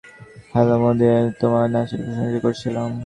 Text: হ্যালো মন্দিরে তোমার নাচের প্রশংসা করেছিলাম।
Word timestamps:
হ্যালো 0.51 0.75
মন্দিরে 0.83 1.19
তোমার 1.41 1.65
নাচের 1.73 1.99
প্রশংসা 2.03 2.39
করেছিলাম। 2.45 2.91